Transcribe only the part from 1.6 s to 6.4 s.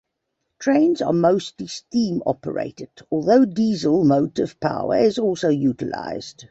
steam-operated, although diesel motive power is also utilised.